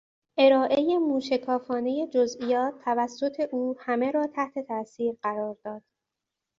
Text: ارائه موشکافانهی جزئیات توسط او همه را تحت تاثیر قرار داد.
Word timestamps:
ارائه 0.39 0.97
موشکافانهی 0.97 2.07
جزئیات 2.07 2.73
توسط 2.85 3.39
او 3.51 3.75
همه 3.79 4.11
را 4.11 4.27
تحت 4.27 4.59
تاثیر 4.67 5.15
قرار 5.23 5.57
داد. 5.63 5.83